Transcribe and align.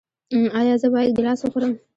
ایا 0.59 0.75
زه 0.81 0.87
باید 0.93 1.15
ګیلاس 1.17 1.39
وخورم؟ 1.43 1.73